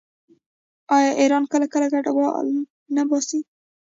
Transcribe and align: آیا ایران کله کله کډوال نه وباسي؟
آیا 0.97 1.11
ایران 1.21 1.43
کله 1.51 1.65
کله 1.73 1.87
کډوال 1.93 2.47
نه 2.95 3.01
وباسي؟ 3.05 3.39